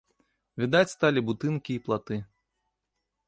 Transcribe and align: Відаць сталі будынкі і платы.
Відаць 0.61 0.89
сталі 0.95 1.23
будынкі 1.27 1.71
і 1.79 1.81
платы. 1.87 2.17